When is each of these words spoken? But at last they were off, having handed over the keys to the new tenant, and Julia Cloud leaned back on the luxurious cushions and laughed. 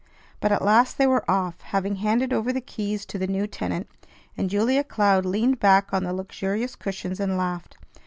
But 0.39 0.51
at 0.51 0.65
last 0.65 0.97
they 0.97 1.05
were 1.05 1.29
off, 1.29 1.61
having 1.61 1.97
handed 1.97 2.33
over 2.33 2.51
the 2.51 2.59
keys 2.59 3.05
to 3.05 3.19
the 3.19 3.27
new 3.27 3.45
tenant, 3.45 3.87
and 4.35 4.49
Julia 4.49 4.83
Cloud 4.83 5.27
leaned 5.27 5.59
back 5.59 5.93
on 5.93 6.05
the 6.05 6.11
luxurious 6.11 6.75
cushions 6.75 7.19
and 7.19 7.37
laughed. 7.37 7.77